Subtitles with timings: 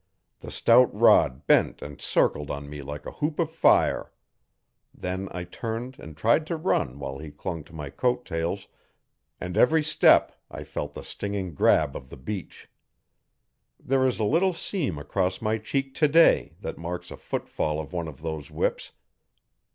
[0.39, 4.11] The stout rod bent and circled on me like a hoop of fire.
[4.95, 8.67] Then I turned and tried to run while he clung to my coat tails,
[9.39, 12.67] and every step I felt the stinging grab of the beech.
[13.79, 18.07] There is a little seam across my cheek today that marks a footfall of one
[18.07, 18.93] of those whips.